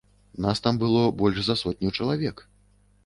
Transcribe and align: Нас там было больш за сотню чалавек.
Нас 0.45 0.59
там 0.67 0.79
было 0.83 1.03
больш 1.19 1.43
за 1.49 1.59
сотню 1.63 1.93
чалавек. 1.99 2.47